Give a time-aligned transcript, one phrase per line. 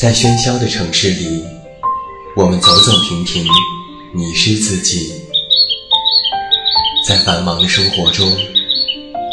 [0.00, 1.44] 在喧嚣的城市里，
[2.34, 3.44] 我们走走停停，
[4.14, 5.12] 迷失自己；
[7.06, 8.26] 在繁忙的生活中，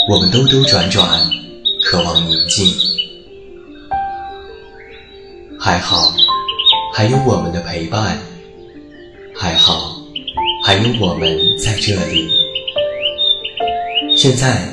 [0.10, 1.22] 我们兜兜转转，
[1.86, 2.68] 渴望宁静。
[5.58, 6.14] 还好，
[6.94, 8.18] 还有我们的陪伴；
[9.34, 9.96] 还好，
[10.66, 12.28] 还有我们在这里。
[14.18, 14.68] 现在，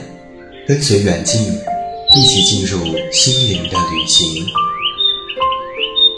[0.66, 1.40] 跟随远近，
[2.16, 4.44] 一起进入心灵的旅行。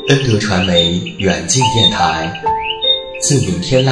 [0.09, 2.33] 恩德传媒远近电台，
[3.21, 3.91] 自明天籁，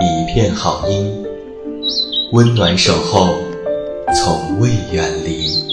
[0.00, 1.24] 一片好音，
[2.32, 3.28] 温暖守候，
[4.12, 5.71] 从未远离。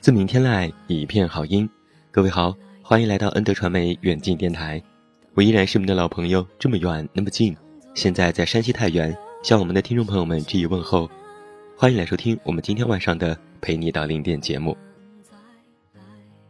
[0.00, 1.68] 自明天籁，一片好音。
[2.10, 4.82] 各位好，欢迎来到恩德传媒远近电台，
[5.34, 7.54] 我依然是你们的老朋友，这么远那么近。
[7.94, 11.06] 现在在山西太原，向我们的听众朋友们致以问候，
[11.76, 14.74] 欢迎来收听我们今天晚上的陪你到零点节目。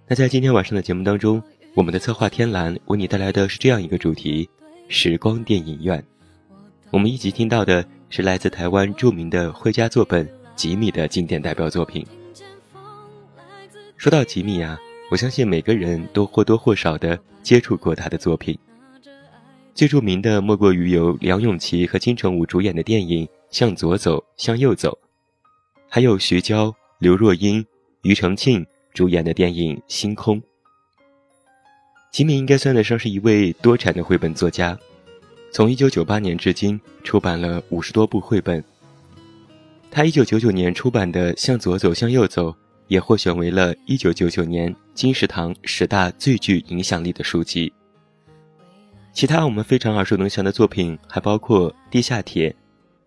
[0.06, 1.42] 那在今天晚上的节目当中，
[1.74, 4.48] 我们的策划天蓝为你带来的是这样一个主题：
[4.86, 6.00] 时光电影院。
[6.92, 12.06] 我们一起听到的是来自台湾著名的绘家作本吉米的经典代表作品。
[14.00, 14.80] 说到吉米啊，
[15.10, 18.58] 我相信每个人都或多或少的接触过他的作品。
[19.74, 24.98] 最著名的莫过于由梁咏琪和金城武主演的电影《向左走，向右走》，
[25.86, 27.62] 还有徐娇、刘若英、
[28.00, 30.40] 庾澄庆主演的电影《星空》。
[32.10, 34.78] 吉米应该算得上是一位多产的绘本作家，
[35.52, 38.64] 从1998年至今出版了五十多部绘本。
[39.90, 42.48] 他1999年出版的《向左走，向右走》
[42.90, 47.72] 也获选为了一九九九年金石堂十大最具影响力的书籍。
[49.12, 52.50] 其他我们非常耳熟能详的作品还包括《地下铁》《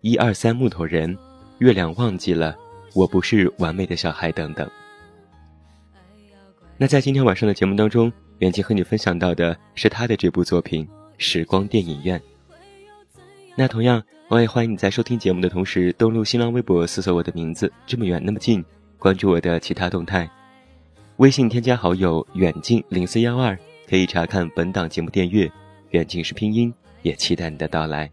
[0.00, 1.14] 一二三木头人》
[1.58, 2.52] 《月亮忘记了》
[2.94, 4.68] 《我不是完美的小孩》等等。
[6.78, 10.86] 那在今天晚上的节目当中，远近和你分享到的是他的这部作品
[11.18, 12.18] 《时光电影院》。
[13.54, 18.64] 那同样，我也欢迎你在收听节目的同时，登录新浪微博搜索我的名字“这么远那么近”，
[18.98, 20.28] 关注我的其他动态。
[21.18, 23.56] 微信添加好友“远近零四幺二”，
[23.88, 25.50] 可以查看本档节目电阅。
[25.90, 28.10] 远近是拼音，也期待你的到来。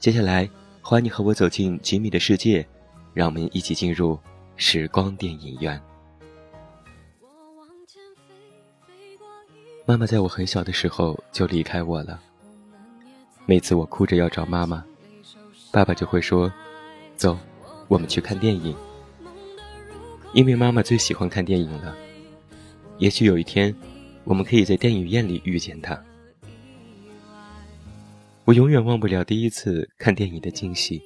[0.00, 0.50] 接下来，
[0.82, 2.66] 欢迎你和我走进吉米的世界，
[3.14, 4.18] 让我们一起进入
[4.56, 5.80] 时光电影院。
[9.86, 12.20] 妈妈在我很小的时候就离开我了。
[13.46, 14.84] 每次我哭着要找妈妈，
[15.70, 16.52] 爸爸就会说
[17.14, 17.38] ：“走，
[17.86, 18.76] 我们去看电影。”
[20.34, 21.96] 因为妈妈最喜欢看电影了。
[22.98, 23.74] 也许有一天，
[24.24, 26.00] 我们可以在电影院里遇见她。
[28.44, 31.02] 我永远忘不了第一次看电影的惊喜。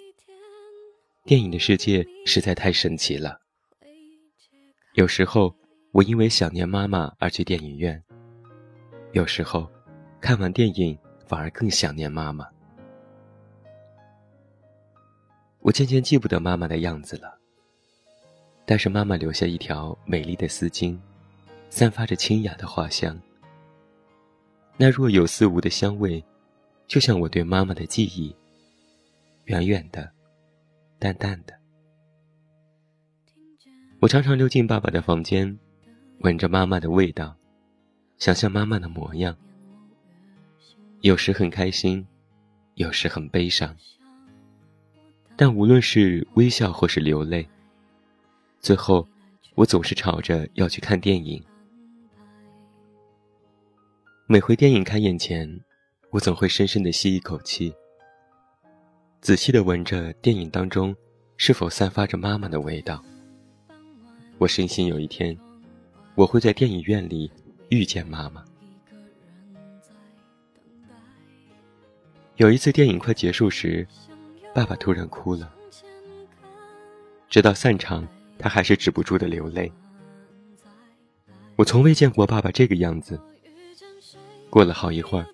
[1.25, 3.41] 电影的世界实在太神奇了。
[4.95, 5.55] 有时候，
[5.93, 7.97] 我因为想念妈妈而去电影院；
[9.13, 9.71] 有时候，
[10.21, 12.47] 看完电影反而更想念妈妈。
[15.61, 17.39] 我渐渐记不得妈妈的样子了，
[18.73, 20.97] 但是妈妈留下一条美丽的丝巾，
[21.69, 23.21] 散发着清雅的花香。
[24.79, 26.25] 那若有似无的香味。
[26.87, 28.35] 就像我对妈妈的记忆，
[29.45, 30.11] 远远的，
[30.99, 31.53] 淡淡的。
[34.01, 35.59] 我常常溜进爸爸的房间，
[36.21, 37.37] 闻着妈妈的味道，
[38.17, 39.37] 想象妈妈的模样。
[41.03, 42.07] 有时很开心，
[42.77, 43.77] 有时很悲伤。
[45.37, 47.47] 但无论是微笑或是流泪，
[48.63, 49.09] 最后，
[49.57, 51.45] 我总是吵着要去看电影。
[54.27, 55.61] 每回电影开演前。
[56.11, 57.75] 我总会深深的吸一口气，
[59.23, 60.95] 仔细的闻着电影当中
[61.39, 63.03] 是否散发着妈妈的味道。
[64.37, 65.35] 我深信有一天，
[66.15, 67.33] 我会在电影院里
[67.71, 68.45] 遇见妈妈。
[72.37, 73.89] 有一次电影快结束时，
[74.55, 75.51] 爸爸突然哭了。
[77.31, 78.07] 直到散场，
[78.43, 79.73] 他还是止不住的流泪。
[81.57, 83.19] 我从未见过爸爸这个样子。
[84.51, 85.27] 过了好一会儿，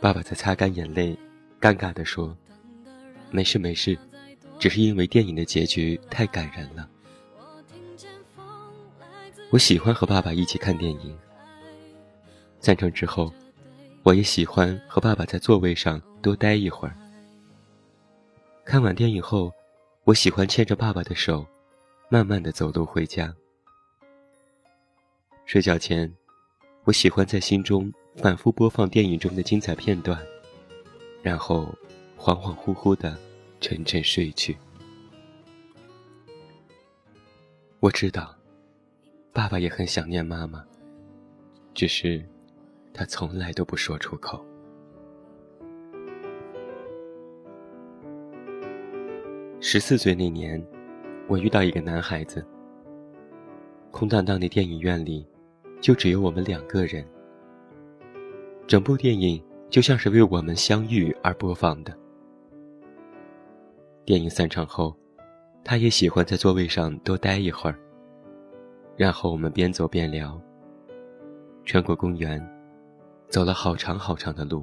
[0.00, 1.18] 爸爸才擦干眼泪，
[1.60, 2.34] 尴尬地说
[3.30, 3.98] ：“没事没事，
[4.58, 6.88] 只是因为电影的结局太感人了。”
[9.50, 11.18] 我喜欢和爸爸一起看电影。
[12.60, 13.30] 散场之后。
[14.04, 16.96] 我也喜欢和爸爸在座位上多待一会儿。
[18.64, 19.52] 看完电影后，
[20.02, 21.46] 我喜欢牵着爸爸的手，
[22.12, 23.34] 慢慢的走路回家。
[25.46, 26.12] 睡觉前，
[26.84, 30.22] 我喜欢在心中反复播放电影中的精彩片段，
[31.22, 31.74] 然后
[32.18, 33.18] 恍恍惚惚的
[33.62, 34.54] 沉沉睡去。
[37.80, 38.36] 我知道，
[39.32, 40.62] 爸爸也很想念妈妈，
[41.72, 42.22] 只是。
[42.92, 44.44] 他从来都不说出口。
[49.62, 50.62] 十四岁那年，
[51.28, 52.44] 我遇到一个男孩子。
[53.90, 55.26] 空荡荡的电影院里，
[55.80, 57.04] 就只有我们两个人。
[58.66, 61.96] 整部电影就像是为我们相遇而播放的。
[64.04, 64.96] 电影散场后，
[65.62, 67.78] 他也喜欢在座位上多待一会儿。
[68.96, 70.40] 然后我们边走边聊。
[71.64, 72.40] 穿过公园。
[73.28, 74.62] 走了好长好长的路。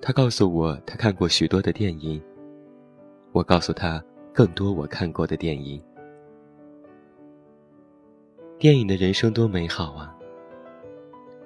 [0.00, 2.22] 他告诉我，他看过许多的电影。
[3.32, 4.00] 我告诉他，
[4.36, 5.82] 更多我看过的电影。
[8.58, 10.14] 电影的人生多美好啊！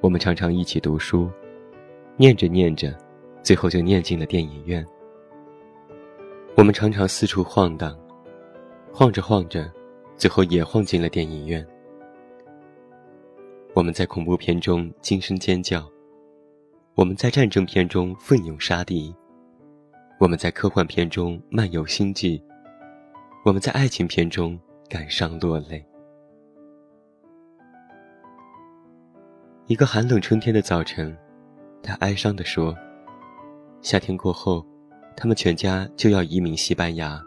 [0.00, 1.30] 我们常常一起读书，
[2.16, 2.92] 念着念着，
[3.44, 4.84] 最后就念进了电影院。
[6.56, 7.96] 我们常常四处晃荡，
[8.92, 9.72] 晃着晃着，
[10.16, 11.64] 最后也晃进了电影院。
[13.72, 15.88] 我们在恐怖片中惊声尖叫，
[16.96, 19.14] 我们在战争片中奋勇杀敌，
[20.18, 22.42] 我们在科幻片中漫游星际，
[23.42, 25.82] 我们在爱情片中感伤落泪。
[29.66, 31.16] 一个寒冷春天的早晨，
[31.82, 32.76] 他哀伤地说
[33.80, 34.62] ：“夏天过后，
[35.16, 37.18] 他们全家就要移民西班牙。”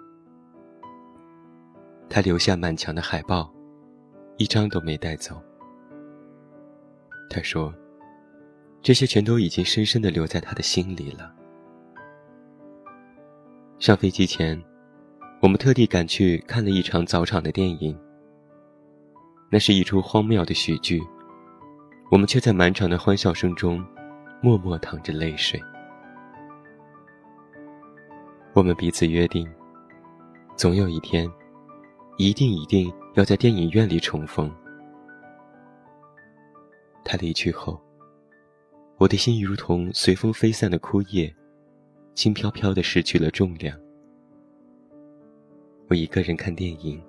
[2.08, 3.52] 他留下满墙的海报，
[4.38, 5.42] 一张都没带走。
[7.28, 7.74] 他说
[8.84, 11.34] ：“这些全都已经深深地留在他的心里了。”
[13.80, 14.64] 上飞机前，
[15.44, 17.94] 我们特地赶去看了一场早场的电影。
[19.52, 21.04] 那是一出荒谬的喜剧，
[22.10, 23.86] 我们却在满场的欢笑声中，
[24.42, 25.62] 默默淌着泪水。
[28.54, 29.46] 我们彼此约定，
[30.56, 31.30] 总有一天，
[32.18, 34.50] 一定一定要在电影院里重逢。
[37.04, 37.78] 他离去后，
[38.98, 41.36] 我的心如同随风飞散的枯叶，
[42.16, 43.78] 轻飘飘的失去了重量。
[45.94, 47.00] 我一个人看电影，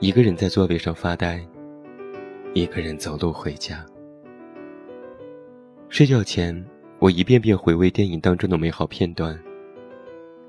[0.00, 1.40] 一个人在座位上发呆，
[2.52, 3.86] 一个人走路回家。
[5.88, 6.66] 睡觉前，
[6.98, 9.40] 我一遍遍回味电影当中的美好片段，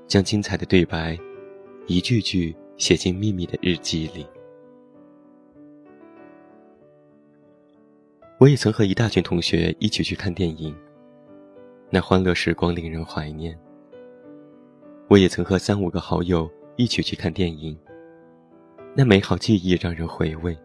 [0.08, 1.16] 将精彩的对白，
[1.86, 4.26] 一句句写进秘密的日记里。
[8.38, 10.74] 我也曾和一大群同学一起去看电影，
[11.88, 13.56] 那欢乐时光令人怀念。
[15.06, 17.78] 我也曾和三五个好友一起去看电影，
[18.94, 20.56] 那美好记忆让人回味。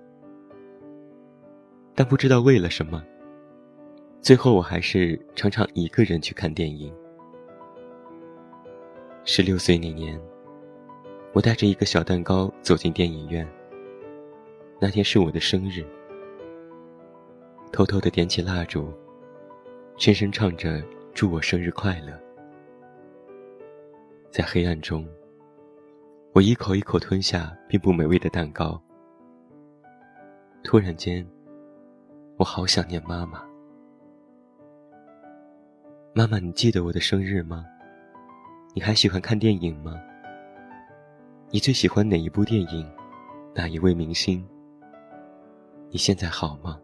[1.94, 3.04] 但不知道为了什么，
[4.22, 6.94] 最后我还是常常一个人去看电影。
[9.26, 10.18] 十六岁那年，
[11.34, 13.46] 我带着一个小蛋糕走进电影院。
[14.80, 15.86] 那天是我的生日。
[17.74, 18.94] 偷偷的点起蜡烛，
[19.98, 20.82] 轻声唱着
[21.14, 22.18] “祝我生日快乐”。
[24.32, 25.06] 在黑暗中，
[26.38, 28.80] 我一口一口吞下并不美味的蛋糕。
[30.64, 31.28] 突然间，
[32.38, 33.44] 我好想念妈妈。
[36.14, 37.66] 妈妈，你记得我的生日吗？
[38.76, 40.00] 你还喜欢看电影吗？
[41.50, 42.88] 你最喜欢哪一部电影？
[43.56, 44.48] 哪一位明星？
[45.90, 46.80] 你现在好吗？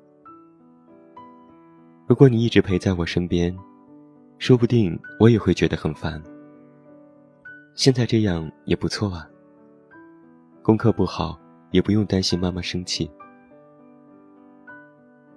[2.07, 3.55] 如果你一直陪在我身边，
[4.39, 6.19] 说不定我也会觉得很烦。
[7.75, 9.29] 现在这样也不错啊。
[10.63, 11.37] 功课不好
[11.71, 13.11] 也不用担心妈妈生气。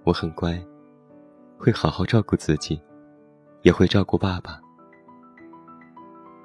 [0.04, 0.56] 我很乖，
[1.58, 2.80] 会好好照顾自己，
[3.62, 4.60] 也会照顾爸爸。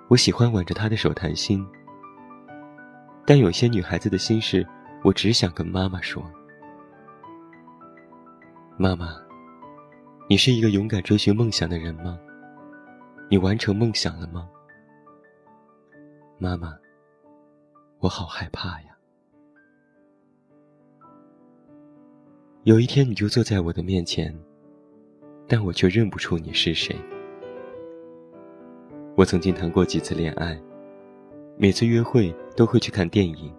[0.07, 1.63] 我喜欢挽着他的手谈心，
[3.23, 4.65] 但有些女孩子的心事，
[5.03, 6.23] 我只想跟妈妈说。
[8.77, 9.15] 妈妈，
[10.27, 12.17] 你是一个勇敢追寻梦想的人吗？
[13.29, 14.50] 你完成梦想了吗？
[16.39, 16.73] 妈妈，
[18.01, 18.88] 我好害怕呀。
[22.63, 24.36] 有一天，你就坐在我的面前，
[25.48, 26.96] 但我却认不出你是谁。
[29.15, 30.60] 我曾经谈过几次恋爱，
[31.58, 33.53] 每次约会都会去看电影。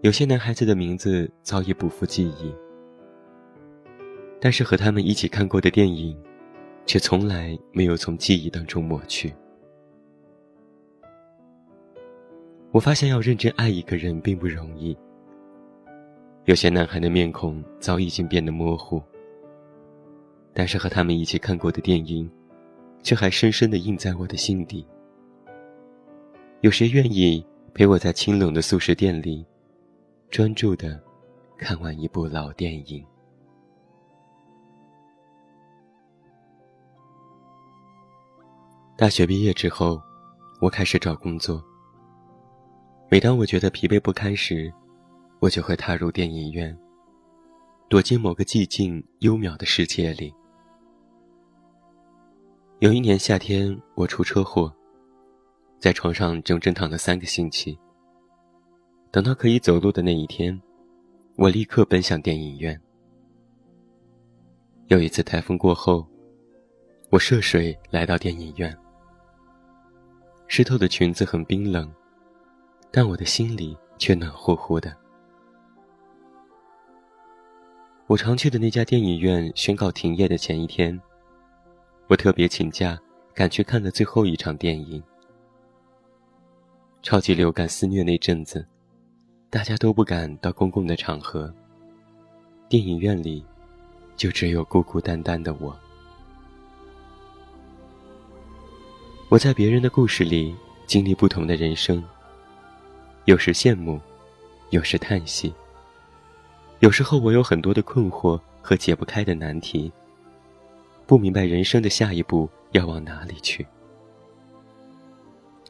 [0.00, 2.52] 有些男孩子的名字早已不复记忆，
[4.40, 6.20] 但是和他们一起看过的电影，
[6.84, 9.32] 却从来没有从记忆当中抹去。
[12.78, 14.96] 我发现要认真爱一个人并不容易。
[16.44, 19.02] 有些男孩的面孔早已经变得模糊，
[20.54, 22.30] 但是和他们一起看过的电影，
[23.02, 24.86] 却还深深的印在我的心底。
[26.60, 27.44] 有谁愿意
[27.74, 29.44] 陪我在清冷的素食店里，
[30.30, 31.02] 专注的
[31.56, 33.04] 看完一部老电影？
[38.96, 40.00] 大学毕业之后，
[40.60, 41.60] 我开始找工作。
[43.10, 44.70] 每当我觉得疲惫不堪时，
[45.40, 46.76] 我就会踏入电影院，
[47.88, 50.34] 躲进某个寂静幽渺的世界里。
[52.80, 54.70] 有一年夏天，我出车祸，
[55.78, 57.78] 在床上整整躺了三个星期。
[59.10, 60.60] 等到可以走路的那一天，
[61.36, 62.78] 我立刻奔向电影院。
[64.88, 66.06] 有一次台风过后，
[67.08, 68.76] 我涉水来到电影院，
[70.46, 71.90] 湿透的裙子很冰冷，
[72.90, 74.94] 但我的心里却暖乎乎的。
[78.06, 80.98] 我常去的那家电影院宣告停业的前一天，
[82.06, 82.98] 我特别请假
[83.34, 85.02] 赶去看了最后一场电影。
[87.02, 88.66] 超级流感肆虐那阵子，
[89.50, 91.52] 大家都不敢到公共的场合，
[92.68, 93.44] 电影院里
[94.16, 95.78] 就只有孤孤单单的我。
[99.28, 102.02] 我在别人的故事里经历不同的人生，
[103.28, 104.00] 有时羡慕，
[104.70, 105.52] 有时叹息。
[106.78, 109.92] 有时候我有很多的困惑和解不开的难题，
[111.06, 113.66] 不明白人生的下一步要往哪里去。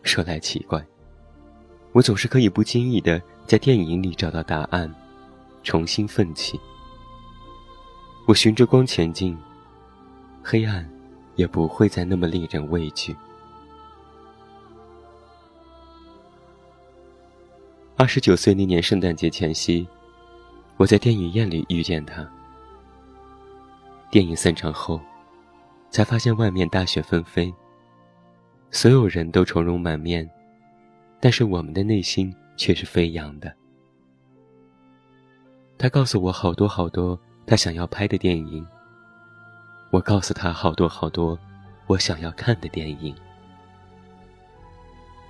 [0.05, 0.87] 说来奇怪，
[1.91, 4.95] 我总是可以不经意的在电影里找到答案，
[5.65, 6.61] 重新奋起。
[8.29, 9.37] 我循着光前进，
[10.45, 10.89] 黑暗
[11.35, 13.17] 也不会再那么令人畏惧。
[18.01, 19.85] 二十九岁那年圣诞节前夕。
[20.77, 22.25] 我在电影院里遇见他。
[24.09, 25.01] 电影散场后，
[25.91, 27.53] 才发现外面大雪纷飞。
[28.71, 30.31] 所有人都愁容满面，
[31.19, 33.53] 但是我们的内心却是飞扬的。
[35.77, 38.65] 他告诉我好多好多他想要拍的电影，
[39.91, 41.37] 我告诉他好多好多
[41.89, 43.13] 我想要看的电影。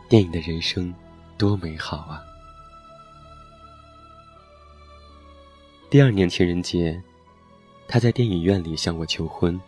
[0.06, 0.94] 电影的人生，
[1.38, 2.22] 多美好啊！
[5.90, 7.02] 第二年情人节，
[7.86, 9.58] 他在电影院里向我求婚。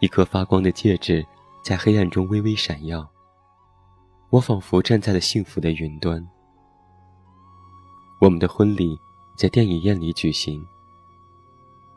[0.00, 1.26] 一颗发光的戒指
[1.62, 3.08] 在黑暗中微微闪耀，
[4.28, 6.22] 我仿佛站在了幸福的云端。
[8.20, 9.00] 我们的婚礼
[9.34, 10.62] 在电影院里举行，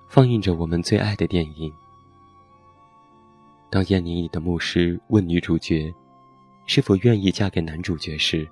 [0.07, 1.69] 放映着我们最爱的电影。
[3.69, 5.93] 当电影里的牧师问女主角
[6.65, 8.49] 是否愿意嫁给男主角时，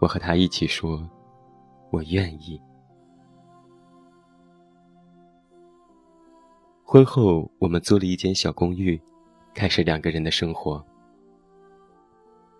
[0.00, 1.06] 我和他一起说
[1.92, 2.58] ：“我愿意。”
[6.92, 9.00] 婚后，我们租了一间小公寓，
[9.54, 10.84] 开始两个人的生活。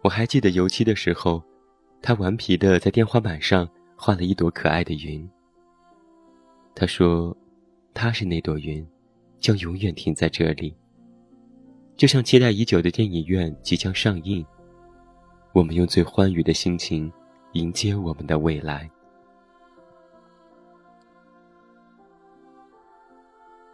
[0.00, 1.42] 我还记得油漆的时候，
[2.00, 5.28] 他顽皮的在天花板上画了一朵可爱的云。
[6.74, 7.36] 他说
[7.92, 8.82] ：“他是那朵云，
[9.38, 10.74] 将永远停在这里，
[11.94, 14.42] 就像期待已久的电影院即将上映。
[15.52, 17.12] 我们用最欢愉的心情
[17.52, 18.90] 迎接我们的未来。”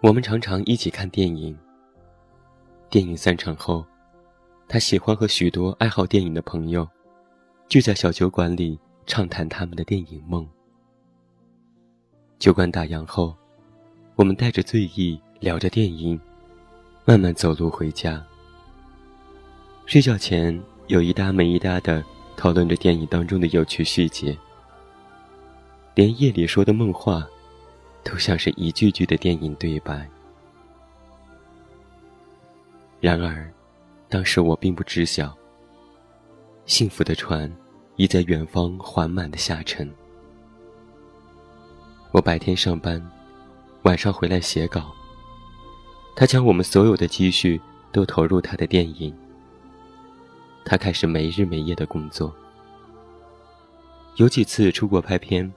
[0.01, 1.57] 我们常常一起看电影。
[2.89, 3.85] 电影散场后，
[4.69, 6.89] 他喜欢和许多爱好电影的朋友
[7.69, 10.49] 聚在小酒馆里畅谈他们的电影梦。
[12.39, 13.35] 酒馆打烊后，
[14.15, 16.19] 我们带着醉意聊着电影，
[17.05, 18.25] 慢慢走路回家。
[19.85, 22.05] 睡觉前有一搭没一搭的
[22.37, 24.39] 讨论着电影当中的有趣细节，
[25.97, 27.27] 连夜里说的梦话。
[28.11, 30.09] 都像是一句句的电影对白。
[33.01, 33.53] 然而，
[34.09, 35.37] 当时我并不知晓，
[36.65, 37.55] 幸福的船
[37.97, 39.93] 已在远方缓慢的下沉。
[42.11, 42.99] 我白天上班，
[43.83, 44.91] 晚上回来写稿。
[46.17, 47.61] 他将我们所有的积蓄
[47.93, 49.15] 都投入他的电影。
[50.65, 52.35] 他开始没日没夜的工作，
[54.17, 55.53] 有几次出国拍片，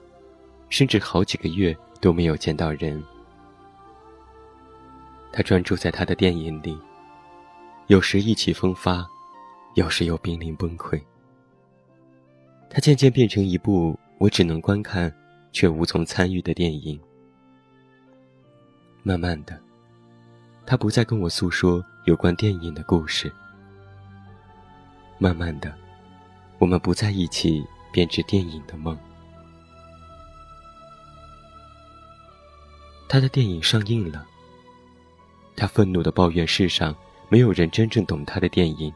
[0.68, 3.02] 甚至好几个月都没有见到人。
[5.32, 6.76] 他专注在他的电影里，
[7.86, 9.08] 有时意气风发，
[9.76, 11.00] 有时又濒临崩溃。
[12.68, 15.14] 他渐渐变成一部我只能观看
[15.52, 17.00] 却无从参与的电影。
[19.04, 19.58] 慢慢的，
[20.66, 23.32] 他不再跟我诉说有关电影的故事。
[25.18, 25.72] 慢慢的，
[26.58, 28.98] 我们不在一起编织电影的梦。
[33.12, 34.26] 他的电影上映了。
[35.54, 36.96] 他愤怒的抱怨世上
[37.28, 38.90] 没有人真正懂他的电影。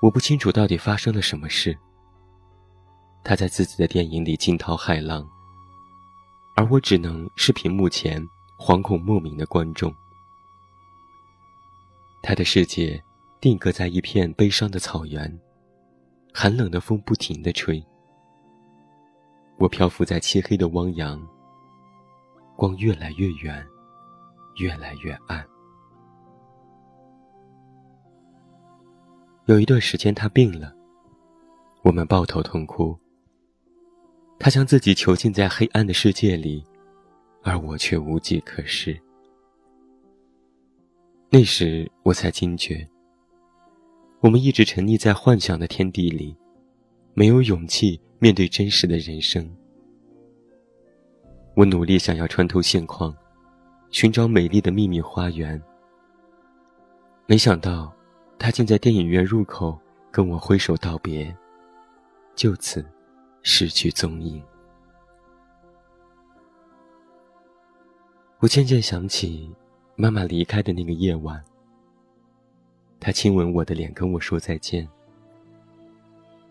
[0.00, 1.76] 我不清楚到底发生了什么事。
[3.22, 5.28] 他在自己的电影里惊涛骇浪，
[6.56, 8.26] 而我只能是屏幕前
[8.58, 9.94] 惶恐莫名的观众。
[12.22, 12.98] 他的世界
[13.38, 15.38] 定格在一片悲伤的草原，
[16.32, 17.84] 寒冷的风不停地吹。
[19.58, 21.20] 我漂浮在漆黑的汪洋，
[22.58, 23.64] 光越来越远。
[24.58, 25.46] 越来越暗。
[29.46, 30.74] 有一段时间，他病了，
[31.82, 32.98] 我们抱头痛哭。
[34.36, 36.64] 他将自己囚禁在黑暗的世界里，
[37.44, 39.00] 而我却无计可施。
[41.30, 42.84] 那时我才惊觉，
[44.18, 46.36] 我们一直沉溺在幻想的天地里，
[47.14, 49.48] 没有勇气面对真实的人生。
[51.58, 53.12] 我努力想要穿透现况。
[53.90, 55.60] 寻找美丽的秘密花园。
[57.26, 57.92] 没想到，
[58.38, 59.76] 他竟在电影院入口
[60.12, 61.34] 跟我挥手道别，
[62.36, 62.84] 就此
[63.42, 64.40] 失去踪影。
[68.38, 69.52] 我渐渐想起
[69.96, 71.42] 妈妈离开的那个夜晚，
[73.00, 74.88] 她亲吻我的脸，跟我说再见。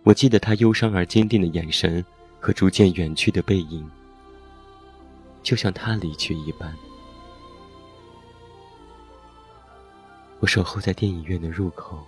[0.04, 2.04] 我记得她忧伤而坚定的眼神
[2.42, 3.90] 和逐渐远去的背影，
[5.48, 6.76] 就像他离去一般。
[10.42, 12.06] 我守候在电影院的入口，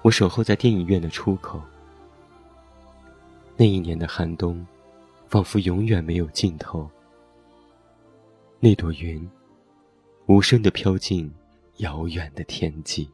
[0.00, 1.60] 我守候在电影院的出口。
[3.58, 4.66] 那一年的寒冬，
[5.28, 6.88] 仿佛永远没有尽头。
[8.58, 9.30] 那朵云，
[10.24, 11.30] 无声的飘进
[11.76, 13.06] 遥远的天际。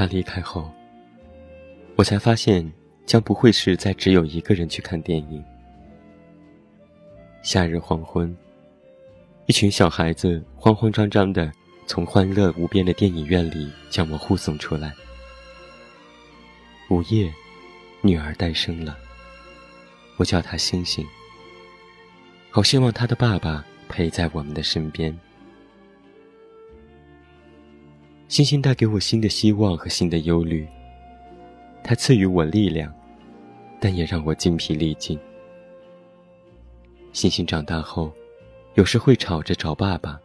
[0.00, 0.72] 他离开后，
[1.94, 2.66] 我才发现，
[3.04, 5.44] 将不会是再只有一个人去看电影。
[7.42, 8.34] 夏日黄昏，
[9.44, 11.52] 一群小孩子慌慌张张的
[11.86, 14.90] 从欢乐无边的电影院里将我护送出来。
[16.88, 17.30] 午夜，
[18.00, 18.96] 女儿诞生了，
[20.16, 21.06] 我叫她星星。
[22.48, 25.14] 好希望她的爸爸陪在我们的身边。
[28.30, 30.64] 星星带给我新的希望和新的忧虑。
[31.82, 32.94] 它赐予我力量，
[33.80, 35.18] 但也让我精疲力尽。
[37.12, 38.12] 星星长大后，
[38.74, 40.16] 有时会吵着找爸爸，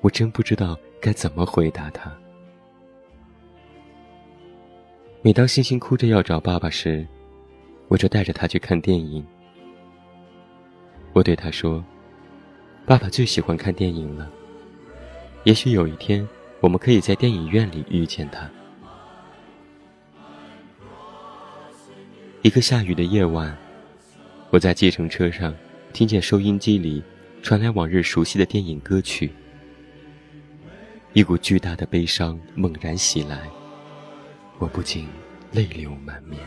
[0.00, 2.10] 我真不知道该怎么回答他。
[5.20, 7.06] 每当星星哭着要找爸爸时，
[7.88, 9.22] 我就带着他去看电影。
[11.12, 11.84] 我对他说
[12.86, 14.30] ：“爸爸最喜欢看电影了。
[15.44, 16.26] 也许有一天。”
[16.62, 18.48] 我们可以在电影院里遇见他。
[22.40, 23.56] 一个下雨的夜晚，
[24.50, 25.52] 我在计程车上
[25.92, 27.02] 听见收音机里
[27.42, 29.32] 传来往日熟悉的电影歌曲，
[31.14, 33.50] 一股巨大的悲伤猛然袭来，
[34.58, 35.08] 我不禁
[35.50, 36.40] 泪流满面。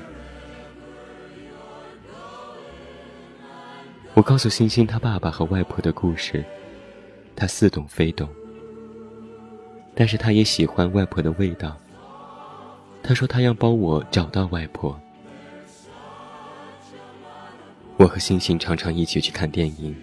[4.14, 6.42] 我告诉星星他爸爸和外婆的故事，
[7.36, 8.30] 他似懂非懂。
[9.96, 11.76] 但是他也喜欢外婆的味道。
[13.02, 15.00] 他说他要帮我找到外婆。
[17.98, 19.96] 我和星星常常一起去看电影。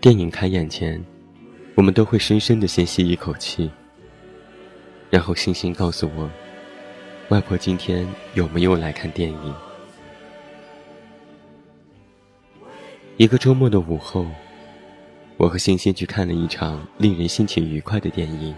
[0.00, 1.02] 电影开演前，
[1.74, 3.70] 我们都会深深的先吸一口气，
[5.10, 6.30] 然后星星告诉我，
[7.30, 9.54] 外婆今天有没有来看电影。
[13.16, 14.24] 一个周末的午后，
[15.40, 18.54] 我和欣欣去看了一场令人心情愉快的电影。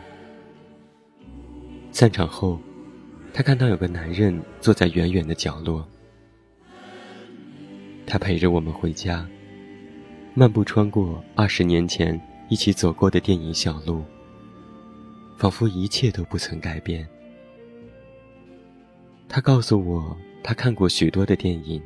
[1.93, 2.59] 散场后，
[3.33, 5.87] 他看到有个男人坐在远远的角落，
[8.05, 9.25] 他陪着我们回家，
[10.35, 14.03] 漫步穿过二十年前一起走过的电影小路，
[15.37, 17.07] 仿佛一切都不曾改变。
[19.29, 21.81] 他告诉我，他看过许多的电影。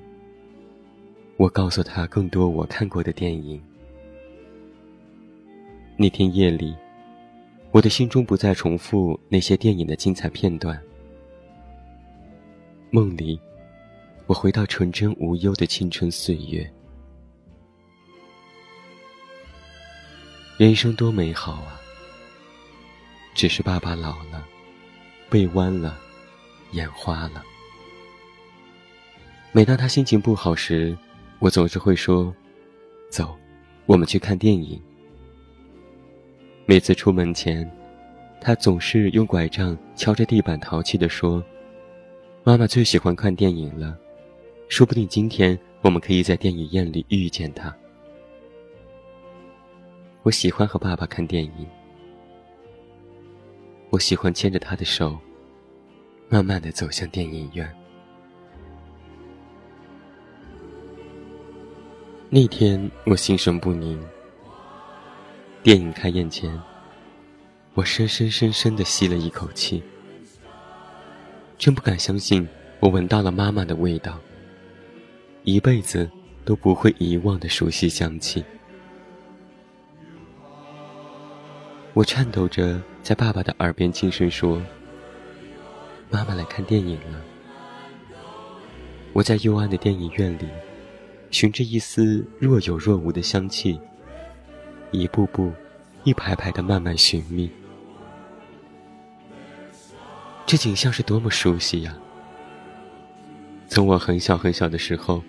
[1.36, 3.60] 我告诉他更多我看过的电影。
[5.98, 6.76] 那天夜里，
[7.70, 10.78] 我的心中不再重复那些电影的精彩片段。
[12.90, 13.40] 梦里，
[14.26, 16.70] 我回到纯真无忧的青春岁月。
[20.58, 21.80] 人生多美好啊！
[23.34, 24.46] 只是爸爸老了，
[25.30, 25.98] 背弯了，
[26.72, 27.42] 眼花了。
[29.50, 30.94] 每当他心情不好时，
[31.38, 32.34] 我总是会说
[33.10, 33.34] ：“走，
[33.86, 34.78] 我们去看电影。”
[36.68, 37.70] 每次出门前，
[38.40, 41.40] 他总是用拐杖敲着地板，淘气地说
[42.42, 43.96] ：“妈妈最喜欢看电影了，
[44.68, 47.72] 说不定今天我们可以在电影院里遇见他。”
[50.24, 51.64] 我喜欢和爸爸看电影，
[53.90, 55.16] 我喜欢牵着他的手，
[56.28, 57.72] 慢慢的走向电影院。
[62.28, 64.04] 那天我心神不宁。
[65.62, 66.60] 电影开演前，
[67.74, 69.82] 我深深深深的吸了一口气，
[71.58, 72.46] 真不敢相信
[72.78, 74.18] 我闻到了妈妈的味道，
[75.42, 76.08] 一辈子
[76.44, 78.44] 都不会遗忘的熟悉香气。
[81.94, 84.62] 我颤抖着在爸爸的耳边轻声说
[86.10, 87.20] ：“妈妈来看电影了。”
[89.12, 90.46] 我在幽暗的电影院里。
[91.32, 93.78] 寻着一丝若有若无的香气，
[94.90, 95.52] 一步步、
[96.04, 97.50] 一排排的慢慢寻觅。
[100.46, 101.96] 这景象是多么熟悉呀！
[103.68, 105.22] 从我很小很小的时候，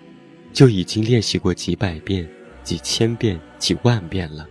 [0.52, 2.28] 就已经练习过几百遍、
[2.62, 4.48] 几千遍、几万遍了。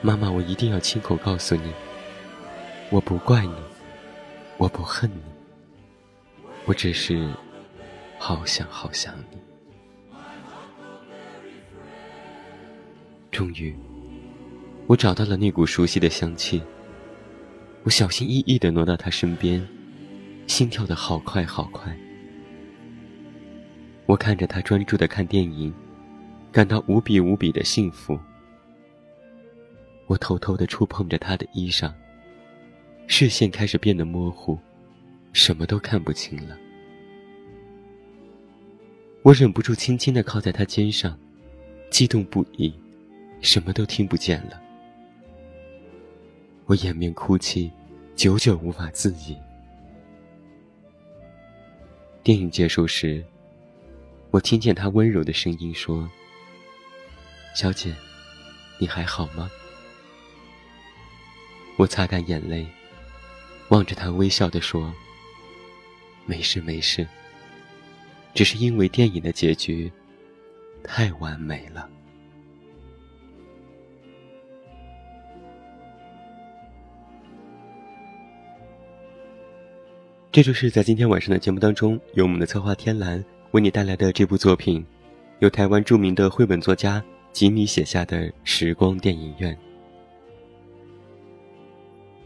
[0.00, 1.72] 妈妈，我一定要亲口告诉你，
[2.90, 3.54] 我不怪你，
[4.56, 5.22] 我不恨你，
[6.64, 7.28] 我只是……
[8.20, 9.47] 好想好想你。
[13.30, 13.74] 终于，
[14.86, 16.62] 我找到了那股熟悉的香气。
[17.84, 19.66] 我小心翼翼的挪到他身边，
[20.46, 21.96] 心跳的好快好快。
[24.06, 25.72] 我看着他专注的看电影，
[26.50, 28.18] 感到无比无比的幸福。
[30.06, 31.92] 我偷偷的触碰着他的衣裳，
[33.06, 34.58] 视线开始变得模糊，
[35.32, 36.56] 什么都看不清了。
[39.22, 41.18] 我忍不住轻轻地靠在他肩上，
[41.90, 42.72] 激动不已，
[43.40, 44.60] 什么都听不见了。
[46.66, 47.70] 我掩面哭泣，
[48.14, 49.36] 久久无法自已。
[52.22, 53.24] 电影结束时，
[54.30, 56.08] 我听见他温柔的声音说
[57.56, 57.94] ：“小姐，
[58.78, 59.50] 你还好吗？”
[61.76, 62.66] 我擦干眼泪，
[63.68, 64.92] 望着他微笑的说
[66.26, 67.06] ：“没事，没事。”
[68.34, 69.90] 只是因为电影的结局
[70.84, 71.88] 太完美了。
[80.30, 84.84] 这就是在今天晚上的节目当中，由我们的策划天蓝为你带来的这部作品，
[85.38, 89.54] 由台湾著名的绘本作家吉米写下的《时光电影院》。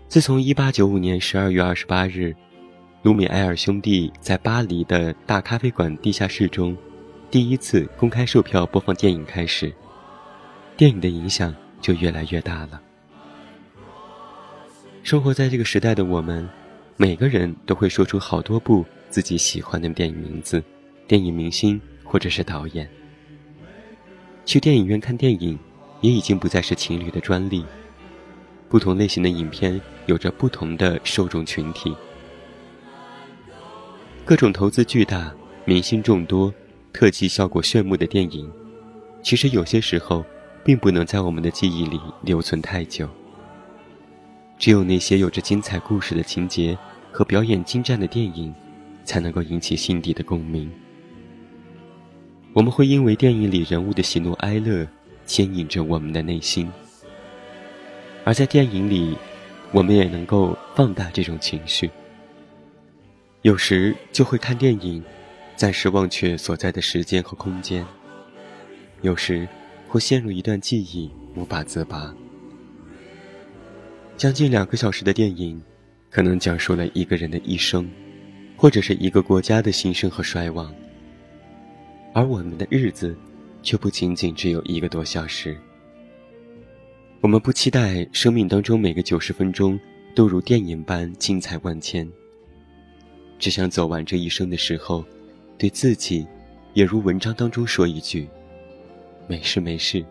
[0.08, 2.34] 自从一八九五年十二月二十八日。
[3.02, 6.76] 卢米埃尔兄弟在巴黎的大咖啡馆地下室中，
[7.32, 9.72] 第一次公开售票播放电影开始，
[10.76, 12.80] 电影的影响就越来越大了。
[15.02, 16.48] 生活在这个时代的我们，
[16.96, 20.62] 每个人都会说出好多部自己喜欢的电影名字、
[21.06, 22.88] 电影明星或者是导演。
[24.44, 25.58] 去电影院看电影，
[26.00, 27.64] 也已经不再是情侣的专利。
[28.68, 31.94] 不同类型的影片有着不同的受众群体。
[34.24, 35.32] 各种投资巨大、
[35.64, 36.52] 明星众多、
[36.92, 38.50] 特技效果炫目的电影，
[39.22, 40.24] 其实有些时候
[40.64, 43.08] 并不能在我们的记忆里留存太久。
[44.62, 46.78] 只有那些有着精彩故事的情节
[47.10, 48.54] 和表演精湛的电影，
[49.02, 50.70] 才能够引起心底的共鸣。
[52.52, 54.86] 我们会因为电影里人物的喜怒哀乐
[55.26, 56.70] 牵引着我们的内心，
[58.22, 59.16] 而在电影里，
[59.72, 61.90] 我们也能够放大这种情绪。
[63.40, 65.02] 有时就会看电影，
[65.56, 67.84] 暂时忘却所在的时间和空间，
[69.00, 69.48] 有时
[69.88, 72.14] 会陷入一段记忆无法自拔。
[74.22, 75.60] 将近两个小时的电影，
[76.08, 77.90] 可能讲述了一个人的一生，
[78.56, 80.72] 或者是一个国家的兴盛和衰亡。
[82.14, 83.16] 而我们的日子，
[83.64, 85.56] 却不仅仅只有一个多小时。
[87.20, 89.76] 我们不期待生命当中每个九十分钟
[90.14, 92.08] 都如电影般精彩万千，
[93.40, 95.04] 只想走完这一生的时候，
[95.58, 96.24] 对自己，
[96.74, 98.28] 也如文章当中说一句
[99.26, 100.04] ：“没事没事，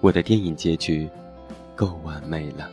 [0.00, 1.08] 我的电影结局，
[1.76, 2.68] 够完美了。”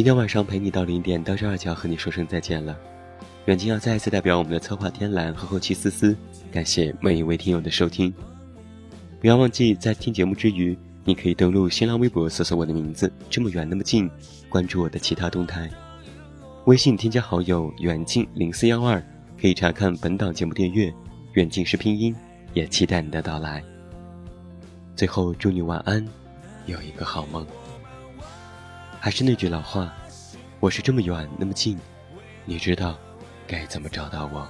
[0.00, 2.74] 今天晚上陪你到零点，到这儿就要和你说声再见了。
[3.44, 6.16] 远近要再一次代表我们的策划天蓝和后期思思，
[6.50, 8.10] 感谢每一位听友的收听。
[9.20, 14.10] 不要忘记在听节目之余，你可以登录新浪微博搜索我的名字，这么远那么近，
[14.48, 15.68] 关注我的其他动态。
[16.64, 19.06] 微信添加好友远近零四幺二，
[19.38, 20.90] 可以查看本档节目订阅。
[21.34, 22.16] 远近是拼音，
[22.54, 23.62] 也期待你的到来。
[24.96, 26.02] 最后祝你晚安，
[26.64, 27.46] 有一个好梦。
[29.02, 29.90] 还是那句老话，
[30.60, 31.80] 我是这么远那么近，
[32.44, 32.98] 你知道
[33.46, 34.46] 该怎么找到我？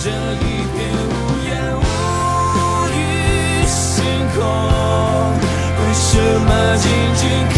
[0.00, 0.42] 这一
[0.74, 0.76] 片
[1.08, 1.12] 无
[1.44, 1.80] 言无
[2.88, 2.96] 语
[3.66, 4.42] 星空，
[5.78, 6.10] 为什
[6.40, 7.57] 么静静？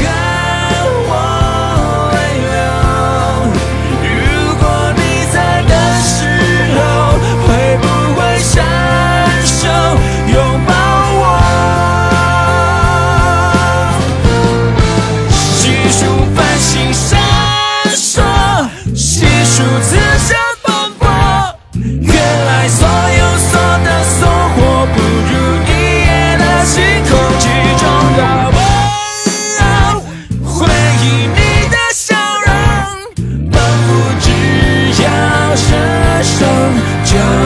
[37.11, 37.40] John.